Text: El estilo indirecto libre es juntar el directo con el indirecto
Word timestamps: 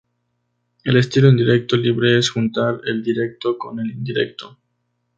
El 0.83 0.97
estilo 0.97 1.29
indirecto 1.29 1.77
libre 1.77 2.17
es 2.17 2.31
juntar 2.31 2.81
el 2.87 3.03
directo 3.03 3.55
con 3.59 3.79
el 3.79 3.91
indirecto 3.91 4.57